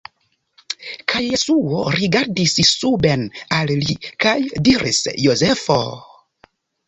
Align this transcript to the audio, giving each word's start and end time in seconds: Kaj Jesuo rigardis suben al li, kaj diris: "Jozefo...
Kaj 1.11 1.19
Jesuo 1.25 1.81
rigardis 1.95 2.55
suben 2.69 3.27
al 3.59 3.75
li, 3.83 3.97
kaj 4.27 4.35
diris: 4.69 5.03
"Jozefo... 5.27 5.77